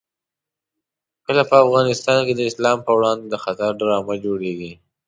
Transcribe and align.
کله 1.25 1.43
په 1.49 1.55
افغانستان 1.65 2.19
کې 2.27 2.33
د 2.35 2.41
اسلام 2.49 2.77
په 2.83 2.91
وړاندې 2.97 3.25
د 3.29 3.35
خطر 3.43 3.69
ډرامه 3.81 4.15
جوړېږي. 4.25 4.73